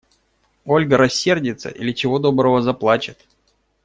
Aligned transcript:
Ольга 0.65 0.97
рассердится 0.97 1.69
или, 1.69 1.91
чего 1.91 2.17
доброго, 2.17 2.63
заплачет. 2.63 3.19